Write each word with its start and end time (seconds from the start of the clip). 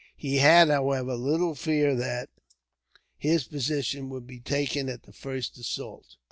He 0.17 0.37
had, 0.37 0.69
however, 0.69 1.13
little 1.13 1.53
fear 1.53 1.93
that 1.93 2.31
his 3.19 3.43
position 3.43 4.09
would 4.09 4.25
be 4.25 4.39
taken 4.39 4.89
at 4.89 5.03
the 5.03 5.13
first 5.13 5.59
assault. 5.59 6.15